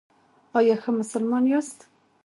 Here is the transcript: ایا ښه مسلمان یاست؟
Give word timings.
ایا 0.57 0.75
ښه 0.81 0.91
مسلمان 0.99 1.43
یاست؟ 1.51 1.79